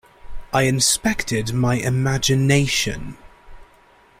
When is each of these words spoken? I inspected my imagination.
I 0.51 0.63
inspected 0.63 1.53
my 1.53 1.75
imagination. 1.75 3.17